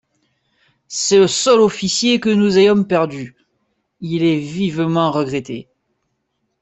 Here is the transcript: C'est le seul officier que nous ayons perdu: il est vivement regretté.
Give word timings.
C'est 0.87 1.19
le 1.19 1.27
seul 1.27 1.59
officier 1.59 2.19
que 2.19 2.29
nous 2.29 2.57
ayons 2.57 2.83
perdu: 2.83 3.35
il 3.99 4.23
est 4.23 4.39
vivement 4.39 5.11
regretté. 5.11 5.69